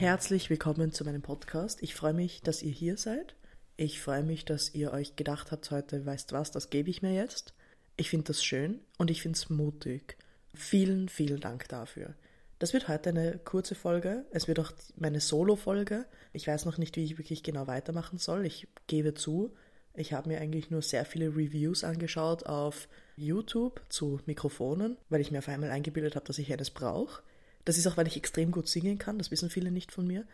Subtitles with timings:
[0.00, 1.82] Herzlich willkommen zu meinem Podcast.
[1.82, 3.36] Ich freue mich, dass ihr hier seid.
[3.76, 7.12] Ich freue mich, dass ihr euch gedacht habt heute, weißt was, das gebe ich mir
[7.12, 7.52] jetzt.
[7.98, 10.16] Ich finde das schön und ich finde es mutig.
[10.54, 12.14] Vielen, vielen Dank dafür.
[12.58, 14.24] Das wird heute eine kurze Folge.
[14.30, 16.06] Es wird auch meine Solo-Folge.
[16.32, 18.46] Ich weiß noch nicht, wie ich wirklich genau weitermachen soll.
[18.46, 19.54] Ich gebe zu,
[19.92, 25.30] ich habe mir eigentlich nur sehr viele Reviews angeschaut auf YouTube zu Mikrofonen, weil ich
[25.30, 27.22] mir auf einmal eingebildet habe, dass ich eines brauche.
[27.64, 30.24] Das ist auch, weil ich extrem gut singen kann, das wissen viele nicht von mir.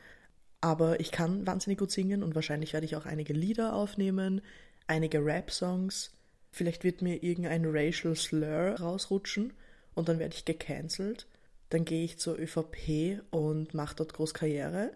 [0.61, 4.41] Aber ich kann wahnsinnig gut singen und wahrscheinlich werde ich auch einige Lieder aufnehmen,
[4.87, 6.13] einige Rap-Songs.
[6.51, 9.53] Vielleicht wird mir irgendein Racial Slur rausrutschen
[9.95, 11.27] und dann werde ich gecancelt.
[11.71, 14.93] Dann gehe ich zur ÖVP und mache dort groß Karriere.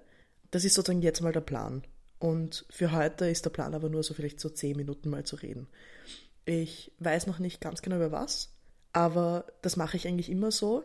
[0.50, 1.82] Das ist sozusagen jetzt mal der Plan.
[2.18, 5.36] Und für heute ist der Plan aber nur so vielleicht so zehn Minuten mal zu
[5.36, 5.68] reden.
[6.44, 8.52] Ich weiß noch nicht ganz genau über was,
[8.92, 10.84] aber das mache ich eigentlich immer so.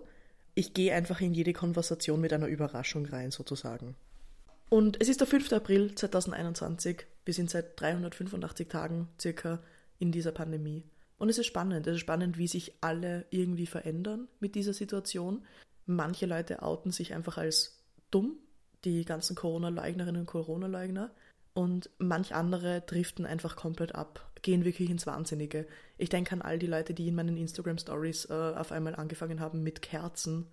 [0.55, 3.95] Ich gehe einfach in jede Konversation mit einer Überraschung rein, sozusagen.
[4.69, 5.51] Und es ist der 5.
[5.51, 7.05] April 2021.
[7.25, 9.59] Wir sind seit 385 Tagen circa
[9.99, 10.83] in dieser Pandemie.
[11.17, 11.85] Und es ist spannend.
[11.87, 15.45] Es ist spannend, wie sich alle irgendwie verändern mit dieser Situation.
[15.85, 18.37] Manche Leute outen sich einfach als dumm,
[18.85, 21.11] die ganzen Corona-Leugnerinnen und Corona-Leugner
[21.55, 25.65] und manch andere driften einfach komplett ab, gehen wirklich ins Wahnsinnige.
[25.97, 29.63] Ich denke an all die Leute, die in meinen Instagram-Stories äh, auf einmal angefangen haben
[29.63, 30.47] mit Kerzen.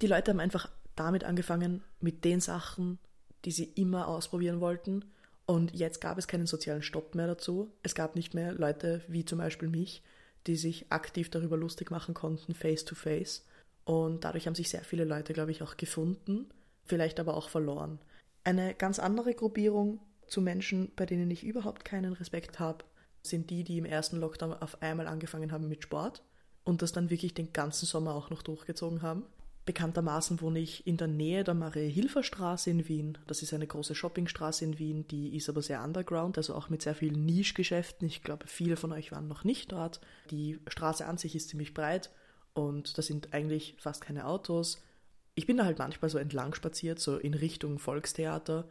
[0.00, 2.98] Die Leute haben einfach damit angefangen, mit den Sachen,
[3.44, 5.04] die sie immer ausprobieren wollten.
[5.44, 7.70] Und jetzt gab es keinen sozialen Stopp mehr dazu.
[7.82, 10.02] Es gab nicht mehr Leute wie zum Beispiel mich,
[10.46, 13.44] die sich aktiv darüber lustig machen konnten, face to face.
[13.84, 16.48] Und dadurch haben sich sehr viele Leute, glaube ich, auch gefunden,
[16.84, 17.98] vielleicht aber auch verloren.
[18.42, 22.84] Eine ganz andere Gruppierung zu Menschen, bei denen ich überhaupt keinen Respekt habe,
[23.22, 26.22] sind die, die im ersten Lockdown auf einmal angefangen haben mit Sport
[26.64, 29.24] und das dann wirklich den ganzen Sommer auch noch durchgezogen haben.
[29.66, 33.18] Bekanntermaßen wohne ich in der Nähe der Marie-Hilfer-Straße in Wien.
[33.26, 36.80] Das ist eine große Shoppingstraße in Wien, die ist aber sehr underground, also auch mit
[36.80, 38.06] sehr vielen Nischgeschäften.
[38.08, 40.00] Ich glaube, viele von euch waren noch nicht dort.
[40.30, 42.10] Die Straße an sich ist ziemlich breit
[42.54, 44.82] und da sind eigentlich fast keine Autos.
[45.34, 48.66] Ich bin da halt manchmal so entlang spaziert, so in Richtung Volkstheater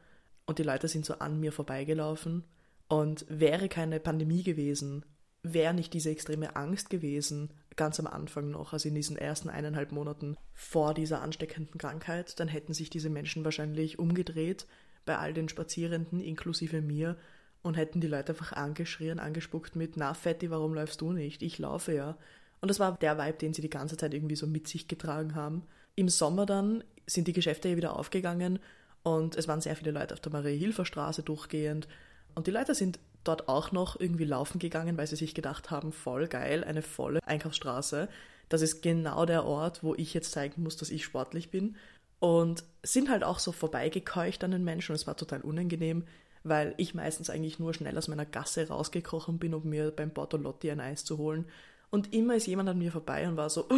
[0.50, 2.44] und die Leute sind so an mir vorbeigelaufen.
[2.88, 5.06] Und wäre keine Pandemie gewesen,
[5.44, 9.92] wäre nicht diese extreme Angst gewesen, ganz am Anfang noch, also in diesen ersten eineinhalb
[9.92, 14.66] Monaten vor dieser ansteckenden Krankheit, dann hätten sich diese Menschen wahrscheinlich umgedreht
[15.06, 17.16] bei all den Spazierenden, inklusive mir,
[17.62, 21.44] und hätten die Leute einfach angeschrien, angespuckt mit, na Fetti, warum läufst du nicht?
[21.44, 22.18] Ich laufe ja.
[22.60, 25.36] Und das war der Vibe, den sie die ganze Zeit irgendwie so mit sich getragen
[25.36, 25.62] haben.
[25.94, 28.58] Im Sommer dann sind die Geschäfte ja wieder aufgegangen
[29.04, 31.88] und es waren sehr viele Leute auf der Marie-Hilfer-Straße durchgehend.
[32.36, 35.92] Und die Leute sind dort auch noch irgendwie laufen gegangen, weil sie sich gedacht haben,
[35.92, 38.10] voll geil, eine volle Einkaufsstraße.
[38.50, 41.76] Das ist genau der Ort, wo ich jetzt zeigen muss, dass ich sportlich bin.
[42.20, 44.92] Und sind halt auch so vorbeigekeucht an den Menschen.
[44.92, 46.04] Und es war total unangenehm,
[46.44, 50.72] weil ich meistens eigentlich nur schnell aus meiner Gasse rausgekrochen bin, um mir beim Bortolotti
[50.72, 51.46] ein Eis zu holen.
[51.92, 53.68] Und immer ist jemand an mir vorbei und war so.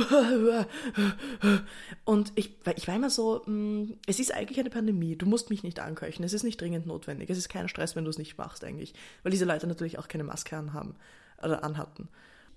[2.04, 5.64] Und ich, ich war immer so, mm, es ist eigentlich eine Pandemie, du musst mich
[5.64, 8.38] nicht anköchen, es ist nicht dringend notwendig, es ist kein Stress, wenn du es nicht
[8.38, 8.94] machst eigentlich.
[9.24, 10.96] Weil diese Leute natürlich auch keine Maske anhaben
[11.42, 12.10] oder anhatten.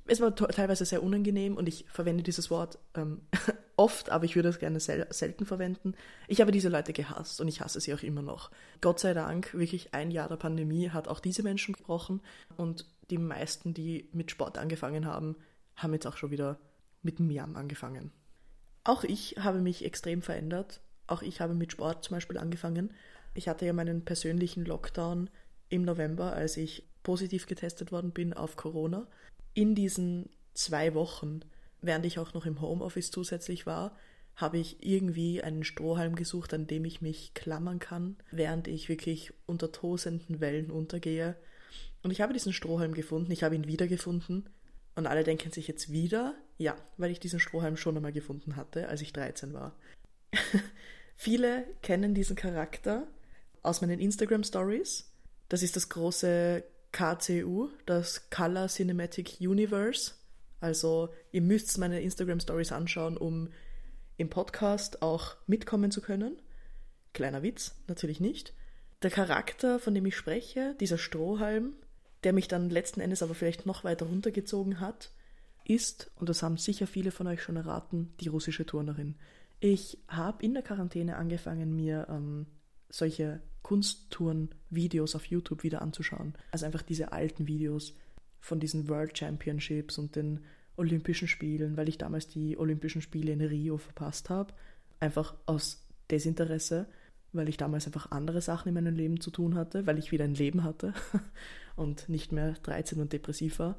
[0.07, 3.23] Es war teilweise sehr unangenehm und ich verwende dieses Wort ähm,
[3.77, 5.95] oft, aber ich würde es gerne sel selten verwenden.
[6.29, 8.51] Ich habe diese Leute gehasst und ich hasse sie auch immer noch.
[8.83, 12.21] Gott sei Dank, wirklich ein Jahr der Pandemie hat auch diese Menschen gebrochen
[12.59, 15.37] und die meisten, die mit Sport angefangen haben,
[15.77, 16.59] haben jetzt auch schon wieder
[17.03, 18.13] mit dem Miam angefangen.
[18.85, 20.81] Auch ich habe mich extrem verändert.
[21.07, 22.93] Auch ich habe mit Sport zum Beispiel angefangen.
[23.35, 25.29] Ich hatte ja meinen persönlichen Lockdown
[25.69, 29.07] im November, als ich positiv getestet worden bin auf Corona.
[29.55, 31.41] In diesen zwei Wochen,
[31.81, 33.97] während ich auch noch im Homeoffice zusätzlich war,
[34.37, 39.33] habe ich irgendwie einen Strohhalm gesucht, an dem ich mich klammern kann, während ich wirklich
[39.47, 41.37] unter tosenden Wellen untergehe
[42.03, 44.49] und ich habe diesen Strohhalm gefunden, ich habe ihn wiedergefunden.
[44.97, 48.89] Und alle denken sich jetzt wieder, ja, weil ich diesen Strohhalm schon einmal gefunden hatte,
[48.89, 49.75] als ich 13 war.
[51.17, 53.09] Viele kennen diesen Charakter
[53.63, 55.11] aus meinen Instagram Stories.
[55.49, 56.63] Das ist das große
[56.93, 60.13] KCU, das Color Cinematic Universe.
[60.61, 63.49] Also ihr müsst meine Instagram Stories anschauen, um
[64.17, 66.41] im Podcast auch mitkommen zu können.
[67.13, 68.55] Kleiner Witz, natürlich nicht.
[69.05, 71.75] Der Charakter, von dem ich spreche, dieser Strohhalm,
[72.25, 75.11] der mich dann letzten Endes aber vielleicht noch weiter runtergezogen hat,
[75.67, 79.17] ist, und das haben sicher viele von euch schon erraten, die russische Turnerin.
[79.61, 82.47] Ich habe in der Quarantäne angefangen, mir ähm,
[82.89, 86.33] solche Kunsttouren-Videos auf YouTube wieder anzuschauen.
[86.51, 87.95] Also einfach diese alten Videos
[88.41, 90.41] von diesen World Championships und den
[90.79, 94.55] Olympischen Spielen, weil ich damals die Olympischen Spiele in Rio verpasst habe.
[94.99, 96.87] Einfach aus Desinteresse
[97.37, 100.25] weil ich damals einfach andere Sachen in meinem Leben zu tun hatte, weil ich wieder
[100.25, 100.93] ein Leben hatte
[101.77, 103.77] und nicht mehr 13 und depressiv war.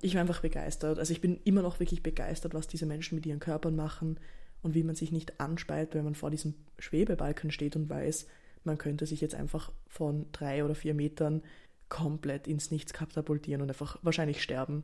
[0.00, 0.98] Ich war einfach begeistert.
[0.98, 4.18] Also ich bin immer noch wirklich begeistert, was diese Menschen mit ihren Körpern machen
[4.62, 8.26] und wie man sich nicht anspeit, wenn man vor diesem Schwebebalken steht und weiß,
[8.64, 11.42] man könnte sich jetzt einfach von drei oder vier Metern
[11.88, 14.82] komplett ins Nichts katapultieren und einfach wahrscheinlich sterben.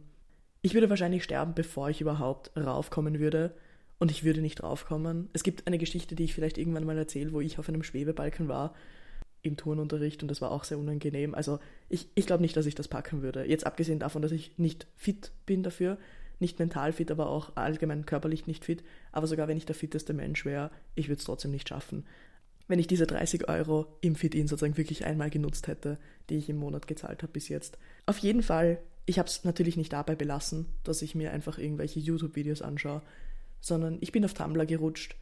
[0.62, 3.55] Ich würde wahrscheinlich sterben, bevor ich überhaupt raufkommen würde.
[4.03, 5.29] Und ich würde nicht raufkommen.
[5.33, 8.49] Es gibt eine Geschichte, die ich vielleicht irgendwann mal erzähle, wo ich auf einem Schwebebalken
[8.49, 8.75] war
[9.43, 11.37] im Turnunterricht und das war auch sehr unangenehm.
[11.37, 13.45] Also ich, ich glaube nicht, dass ich das packen würde.
[13.45, 15.99] Jetzt abgesehen davon, dass ich nicht fit bin dafür,
[16.41, 18.83] nicht mental fit, aber auch allgemein körperlich nicht fit.
[19.13, 22.05] Aber sogar wenn ich der fitteste Mensch wäre, ich würde es trotzdem nicht schaffen.
[22.67, 25.97] Wenn ich diese 30 Euro im Fit-In sozusagen wirklich einmal genutzt hätte,
[26.29, 27.79] die ich im Monat gezahlt habe bis jetzt.
[28.07, 32.01] Auf jeden Fall, ich habe es natürlich nicht dabei belassen, dass ich mir einfach irgendwelche
[32.01, 33.03] YouTube-Videos anschaue
[33.62, 35.17] sondern ich bin auf Tumblr gerutscht.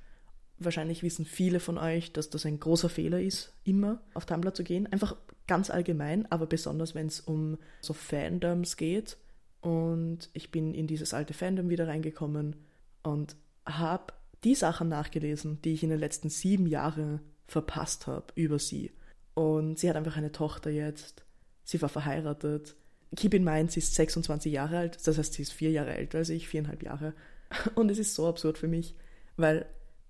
[0.58, 4.64] Wahrscheinlich wissen viele von euch, dass das ein großer Fehler ist, immer auf Tumblr zu
[4.64, 4.88] gehen.
[4.88, 5.14] Einfach
[5.46, 9.16] ganz allgemein, aber besonders wenn es um so Fandoms geht.
[9.60, 12.56] Und ich bin in dieses alte Fandom wieder reingekommen
[13.02, 18.58] und habe die Sachen nachgelesen, die ich in den letzten sieben Jahren verpasst habe über
[18.58, 18.90] sie.
[19.34, 21.24] Und sie hat einfach eine Tochter jetzt.
[21.64, 22.74] Sie war verheiratet.
[23.16, 26.18] Keep in mind, sie ist 26 Jahre alt, das heißt, sie ist vier Jahre älter
[26.18, 27.12] als ich, viereinhalb Jahre.
[27.74, 28.94] Und es ist so absurd für mich,
[29.36, 29.66] weil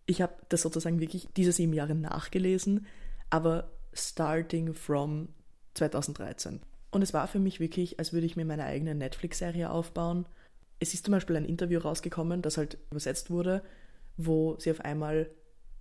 [0.06, 2.86] ich habe das sozusagen wirklich diese sieben Jahre nachgelesen,
[3.30, 5.28] aber starting from
[5.74, 6.60] 2013.
[6.90, 10.26] Und es war für mich wirklich, als würde ich mir meine eigene Netflix-Serie aufbauen.
[10.80, 13.62] Es ist zum Beispiel ein Interview rausgekommen, das halt übersetzt wurde,
[14.16, 15.30] wo sie auf einmal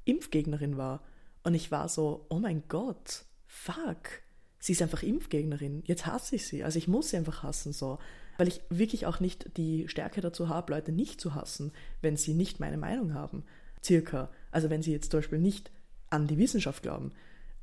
[0.05, 1.03] Impfgegnerin war.
[1.43, 4.21] Und ich war so, oh mein Gott, fuck,
[4.59, 5.83] sie ist einfach Impfgegnerin.
[5.85, 6.63] Jetzt hasse ich sie.
[6.63, 7.97] Also ich muss sie einfach hassen so
[8.39, 12.33] weil ich wirklich auch nicht die Stärke dazu habe, Leute nicht zu hassen, wenn sie
[12.33, 13.43] nicht meine Meinung haben.
[13.83, 14.29] Circa.
[14.49, 15.69] Also wenn sie jetzt zum Beispiel nicht
[16.09, 17.11] an die Wissenschaft glauben.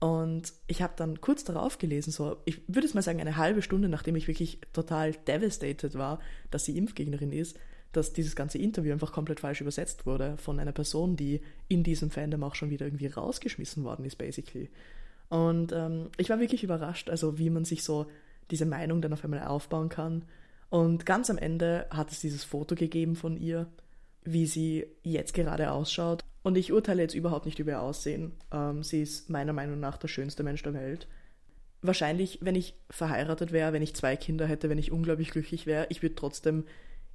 [0.00, 3.62] Und ich habe dann kurz darauf gelesen, so, ich würde es mal sagen, eine halbe
[3.62, 6.20] Stunde, nachdem ich wirklich total devastated war,
[6.50, 7.58] dass sie Impfgegnerin ist,
[7.92, 12.10] dass dieses ganze Interview einfach komplett falsch übersetzt wurde von einer Person, die in diesem
[12.10, 14.68] Fandom auch schon wieder irgendwie rausgeschmissen worden ist, basically.
[15.30, 18.04] Und ähm, ich war wirklich überrascht, also wie man sich so
[18.50, 20.26] diese Meinung dann auf einmal aufbauen kann
[20.70, 23.66] und ganz am Ende hat es dieses Foto gegeben von ihr,
[24.24, 26.22] wie sie jetzt gerade ausschaut.
[26.42, 28.32] Und ich urteile jetzt überhaupt nicht über ihr Aussehen.
[28.52, 31.08] Ähm, sie ist meiner Meinung nach der schönste Mensch der Welt.
[31.82, 35.86] Wahrscheinlich, wenn ich verheiratet wäre, wenn ich zwei Kinder hätte, wenn ich unglaublich glücklich wäre,
[35.90, 36.64] ich würde trotzdem,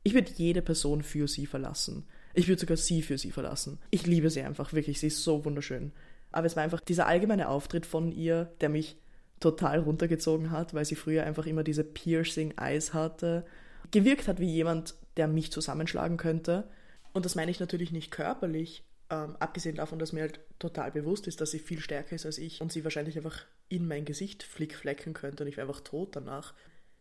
[0.03, 2.05] ich würde jede Person für sie verlassen.
[2.33, 3.79] Ich würde sogar sie für sie verlassen.
[3.89, 5.91] Ich liebe sie einfach, wirklich, sie ist so wunderschön.
[6.31, 8.97] Aber es war einfach dieser allgemeine Auftritt von ihr, der mich
[9.41, 13.45] total runtergezogen hat, weil sie früher einfach immer diese Piercing Eyes hatte.
[13.91, 16.69] Gewirkt hat wie jemand, der mich zusammenschlagen könnte.
[17.11, 21.27] Und das meine ich natürlich nicht körperlich, ähm, abgesehen davon, dass mir halt total bewusst
[21.27, 24.43] ist, dass sie viel stärker ist als ich und sie wahrscheinlich einfach in mein Gesicht
[24.43, 26.53] flickflecken könnte und ich wäre einfach tot danach.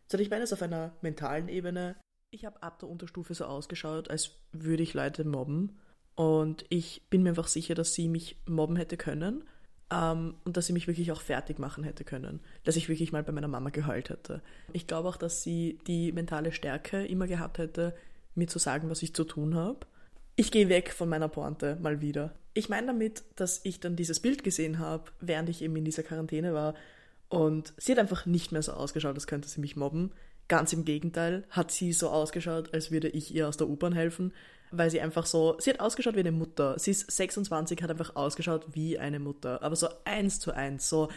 [0.09, 1.95] Sondern ich meine es auf einer mentalen Ebene.
[2.31, 5.79] Ich habe ab der Unterstufe so ausgeschaut, als würde ich Leute mobben.
[6.15, 9.45] Und ich bin mir einfach sicher, dass sie mich mobben hätte können
[9.91, 12.39] ähm, und dass sie mich wirklich auch fertig machen hätte können.
[12.63, 14.41] Dass ich wirklich mal bei meiner Mama geheult hätte.
[14.73, 17.93] Ich glaube auch, dass sie die mentale Stärke immer gehabt hätte,
[18.33, 19.85] mir zu sagen, was ich zu tun habe.
[20.35, 22.33] Ich gehe weg von meiner Pointe mal wieder.
[22.53, 26.03] Ich meine damit, dass ich dann dieses Bild gesehen habe, während ich eben in dieser
[26.03, 26.73] Quarantäne war.
[27.27, 30.11] Und sie hat einfach nicht mehr so ausgeschaut, als könnte sie mich mobben.
[30.47, 34.33] Ganz im Gegenteil, hat sie so ausgeschaut, als würde ich ihr aus der U-Bahn helfen
[34.71, 36.79] weil sie einfach so, sie hat ausgeschaut wie eine Mutter.
[36.79, 41.09] Sie ist 26, hat einfach ausgeschaut wie eine Mutter, aber so eins zu eins, so,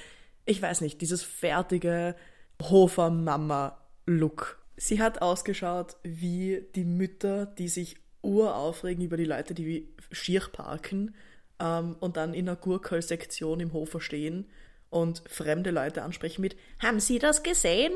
[0.44, 2.16] ich weiß nicht, dieses fertige
[2.60, 4.58] Hofer-Mama-Look.
[4.76, 11.14] Sie hat ausgeschaut wie die Mütter, die sich uraufregen über die Leute, die schier parken
[11.60, 14.46] ähm, und dann in einer Gurkel-Sektion im Hofer stehen
[14.90, 17.92] und fremde Leute ansprechen mit, haben Sie das gesehen?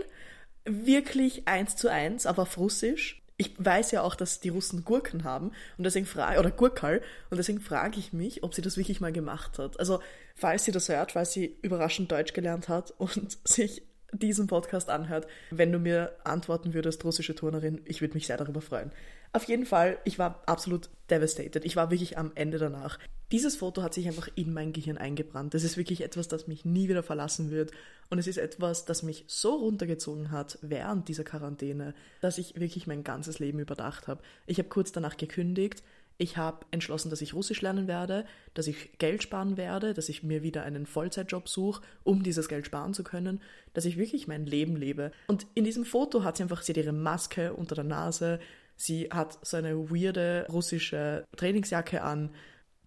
[0.69, 5.23] Wirklich eins zu eins, aber auf Russisch ich weiß ja auch, dass die Russen Gurken
[5.23, 9.01] haben und deswegen frage oder Gurkal und deswegen frage ich mich, ob sie das wirklich
[9.01, 9.79] mal gemacht hat.
[9.79, 10.01] Also
[10.35, 13.83] falls sie das hört, falls sie überraschend Deutsch gelernt hat und sich
[14.13, 18.61] diesen Podcast anhört, wenn du mir antworten würdest, russische Turnerin, ich würde mich sehr darüber
[18.61, 18.91] freuen.
[19.33, 21.65] Auf jeden Fall, ich war absolut devastated.
[21.65, 22.99] Ich war wirklich am Ende danach.
[23.31, 25.55] Dieses Foto hat sich einfach in mein Gehirn eingebrannt.
[25.55, 27.73] Das ist wirklich etwas, das mich nie wieder verlassen wird.
[28.11, 32.87] Und es ist etwas, das mich so runtergezogen hat während dieser Quarantäne, dass ich wirklich
[32.87, 34.23] mein ganzes Leben überdacht habe.
[34.47, 35.83] Ich habe kurz danach gekündigt.
[36.21, 38.25] Ich habe entschlossen, dass ich Russisch lernen werde,
[38.55, 42.67] dass ich Geld sparen werde, dass ich mir wieder einen Vollzeitjob suche, um dieses Geld
[42.67, 43.41] sparen zu können,
[43.73, 45.13] dass ich wirklich mein Leben lebe.
[45.29, 48.41] Und in diesem Foto hat sie einfach, sie hat ihre Maske unter der Nase,
[48.79, 52.31] sie hat so eine weirde russische Trainingsjacke an,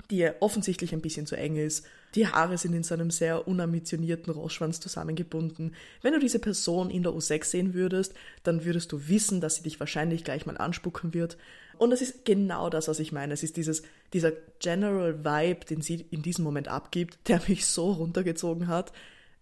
[0.09, 1.85] die offensichtlich ein bisschen zu eng ist.
[2.15, 5.75] Die Haare sind in so einem sehr unambitionierten Rossschwanz zusammengebunden.
[6.01, 9.63] Wenn du diese Person in der U6 sehen würdest, dann würdest du wissen, dass sie
[9.63, 11.37] dich wahrscheinlich gleich mal anspucken wird.
[11.77, 13.33] Und das ist genau das, was ich meine.
[13.33, 13.83] Es ist dieses,
[14.13, 18.91] dieser General Vibe, den sie in diesem Moment abgibt, der mich so runtergezogen hat.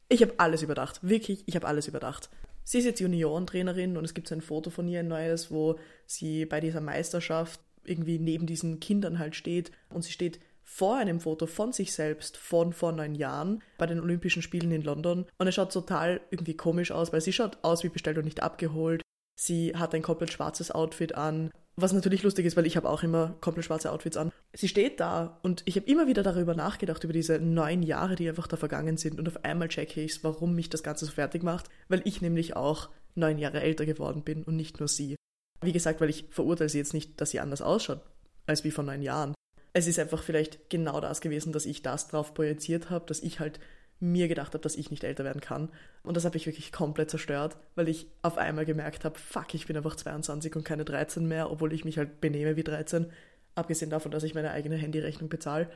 [0.08, 1.00] Ich habe alles überdacht.
[1.02, 2.30] Wirklich, ich habe alles überdacht.
[2.70, 5.80] Sie ist jetzt Juniorentrainerin und es gibt so ein Foto von ihr, ein neues, wo
[6.06, 11.20] sie bei dieser Meisterschaft irgendwie neben diesen Kindern halt steht und sie steht vor einem
[11.20, 15.48] Foto von sich selbst von vor neun Jahren bei den Olympischen Spielen in London und
[15.48, 19.02] es schaut total irgendwie komisch aus, weil sie schaut aus wie bestellt und nicht abgeholt.
[19.36, 21.50] Sie hat ein komplett schwarzes Outfit an,
[21.82, 24.32] was natürlich lustig ist, weil ich habe auch immer komplett schwarze Outfits an.
[24.54, 28.28] Sie steht da und ich habe immer wieder darüber nachgedacht, über diese neun Jahre, die
[28.28, 31.44] einfach da vergangen sind und auf einmal checke ich warum mich das Ganze so fertig
[31.44, 35.16] macht, weil ich nämlich auch neun Jahre älter geworden bin und nicht nur sie.
[35.62, 38.02] Wie gesagt, weil ich verurteile sie jetzt nicht, dass sie anders ausschaut
[38.46, 39.34] als wie vor neun Jahren
[39.74, 43.40] es ist einfach vielleicht genau das gewesen, dass ich das drauf projiziert habe, dass ich
[43.40, 43.60] halt
[44.00, 45.70] mir gedacht habe, dass ich nicht älter werden kann.
[46.04, 49.68] Und das habe ich wirklich komplett zerstört, weil ich auf einmal gemerkt habe, fuck, ich
[49.68, 53.08] bin einfach 22 und keine 13 mehr, obwohl ich mich halt benehme wie 13,
[53.56, 55.70] abgesehen davon, dass ich meine eigene Handyrechnung bezahle.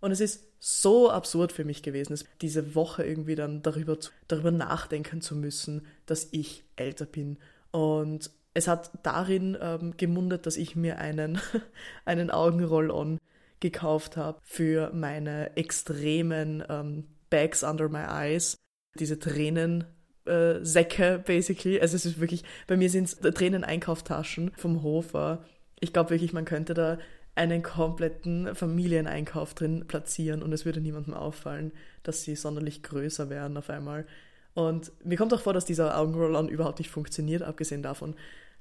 [0.00, 5.20] Und es ist so absurd für mich gewesen, diese Woche irgendwie dann darüber, darüber nachdenken
[5.20, 7.38] zu müssen, dass ich älter bin.
[7.70, 11.38] Und es hat darin ähm, gemundet, dass ich mir einen,
[12.04, 13.18] einen Augenroll-On
[13.60, 18.56] gekauft habe für meine extremen ähm, Bags under my eyes,
[18.98, 19.84] diese Tränen.
[20.26, 21.80] Äh, Säcke, basically.
[21.80, 25.44] Also es ist wirklich, bei mir sind es Tränen-Einkauftaschen vom Hofer.
[25.80, 26.98] Ich glaube wirklich, man könnte da
[27.34, 31.72] einen kompletten Familieneinkauf drin platzieren und es würde niemandem auffallen,
[32.02, 34.06] dass sie sonderlich größer wären auf einmal.
[34.52, 38.14] Und mir kommt auch vor, dass dieser Augenroll-On überhaupt nicht funktioniert, abgesehen davon.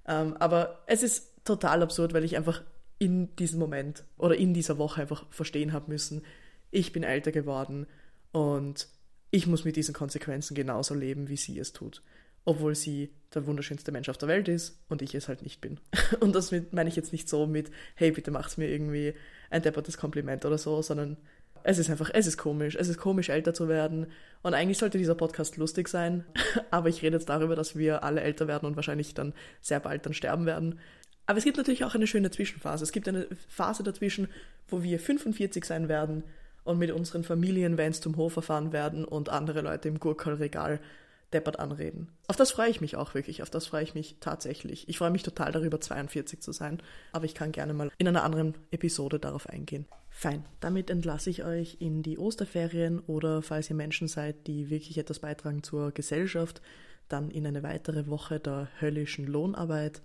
[0.07, 2.63] Ähm, aber es ist total absurd, weil ich einfach
[2.99, 6.23] in diesem Moment oder in dieser Woche einfach verstehen habe müssen,
[6.71, 7.87] ich bin älter geworden
[8.31, 8.87] und
[9.31, 12.01] ich muss mit diesen Konsequenzen genauso leben, wie sie es tut.
[12.45, 15.79] Obwohl sie der wunderschönste Mensch auf der Welt ist und ich es halt nicht bin.
[16.19, 19.13] Und das meine ich jetzt nicht so mit, hey, bitte macht's mir irgendwie
[19.51, 21.17] ein deppertes Kompliment oder so, sondern
[21.63, 22.75] es ist einfach, es ist komisch.
[22.75, 24.07] Es ist komisch, älter zu werden.
[24.41, 26.25] Und eigentlich sollte dieser Podcast lustig sein.
[26.71, 30.05] Aber ich rede jetzt darüber, dass wir alle älter werden und wahrscheinlich dann sehr bald
[30.05, 30.79] dann sterben werden.
[31.27, 32.83] Aber es gibt natürlich auch eine schöne Zwischenphase.
[32.83, 34.29] Es gibt eine Phase dazwischen,
[34.67, 36.23] wo wir 45 sein werden
[36.69, 40.79] und mit unseren Familienvans zum Hof fahren werden und andere Leute im Gurkelregal
[41.33, 42.09] deppert anreden.
[42.27, 44.87] Auf das freue ich mich auch wirklich, auf das freue ich mich tatsächlich.
[44.87, 48.23] Ich freue mich total darüber, 42 zu sein, aber ich kann gerne mal in einer
[48.23, 49.85] anderen Episode darauf eingehen.
[50.09, 54.97] Fein, damit entlasse ich euch in die Osterferien oder falls ihr Menschen seid, die wirklich
[54.97, 56.61] etwas beitragen zur Gesellschaft,
[57.07, 60.01] dann in eine weitere Woche der höllischen Lohnarbeit.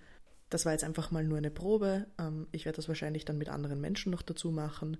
[0.50, 2.06] Das war jetzt einfach mal nur eine Probe.
[2.18, 4.98] Ähm, ich werde das wahrscheinlich dann mit anderen Menschen noch dazu machen.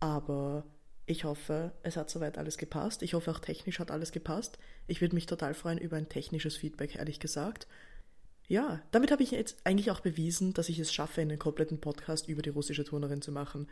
[0.00, 0.64] Aber
[1.06, 3.02] ich hoffe, es hat soweit alles gepasst.
[3.02, 4.58] Ich hoffe, auch technisch hat alles gepasst.
[4.86, 7.66] Ich würde mich total freuen über ein technisches Feedback, ehrlich gesagt.
[8.46, 12.28] Ja, damit habe ich jetzt eigentlich auch bewiesen, dass ich es schaffe, einen kompletten Podcast
[12.28, 13.68] über die russische Turnerin zu machen.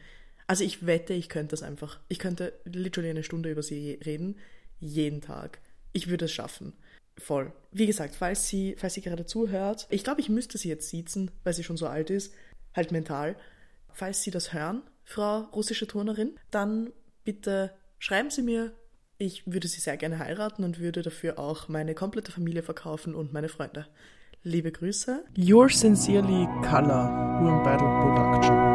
[0.47, 2.01] Also ich wette, ich könnte das einfach.
[2.09, 4.39] Ich könnte literally eine Stunde über sie reden,
[4.79, 5.61] jeden Tag.
[5.93, 6.75] Ich würde es schaffen.
[7.19, 7.53] Voll.
[7.73, 11.31] Wie gesagt, falls sie, falls sie gerade zuhört, ich glaube, ich müsste sie jetzt siezen,
[11.45, 12.35] weil sie schon so alt ist,
[12.75, 13.37] halt mental.
[13.93, 16.93] Falls Sie das hören, Frau russische Turnerin, dann
[17.25, 18.73] bitte schreiben Sie mir.
[19.19, 23.33] Ich würde Sie sehr gerne heiraten und würde dafür auch meine komplette Familie verkaufen und
[23.33, 23.87] meine Freunde.
[24.43, 25.25] Liebe Grüße.
[25.37, 28.66] Yours sincerely, Color, Production.